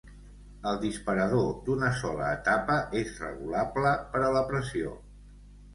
El 0.69 0.79
disparador 0.83 1.51
d'una 1.67 1.91
sola 1.99 2.31
etapa 2.39 2.81
és 3.03 3.15
regulable 3.27 3.95
per 4.17 4.25
a 4.31 4.35
la 4.41 4.45
pressió. 4.53 5.01